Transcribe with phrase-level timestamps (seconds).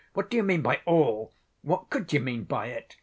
[0.15, 1.31] What do you mean by all?
[1.61, 2.97] What could you mean by it?